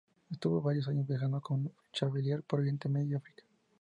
[0.31, 3.43] Estuvo varios años viajando con Chevalier por Oriente Medio y África.